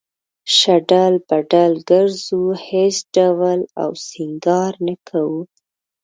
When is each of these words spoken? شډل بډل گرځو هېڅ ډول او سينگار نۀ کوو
شډل 0.57 1.13
بډل 1.27 1.73
گرځو 1.89 2.43
هېڅ 2.67 2.95
ډول 3.15 3.59
او 3.81 3.89
سينگار 4.07 4.73
نۀ 4.85 4.95
کوو 5.07 5.41